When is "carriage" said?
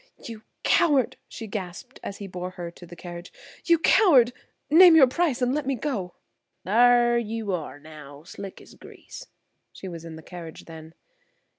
2.95-3.31, 10.23-10.65